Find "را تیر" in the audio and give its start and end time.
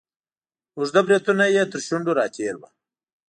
2.17-2.55